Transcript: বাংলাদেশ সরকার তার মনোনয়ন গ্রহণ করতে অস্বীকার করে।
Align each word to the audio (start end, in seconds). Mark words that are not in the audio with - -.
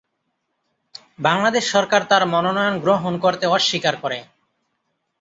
বাংলাদেশ 1.19 1.63
সরকার 1.71 2.01
তার 2.09 2.23
মনোনয়ন 2.25 2.75
গ্রহণ 2.79 3.13
করতে 3.17 3.45
অস্বীকার 3.47 3.95
করে। 3.95 4.19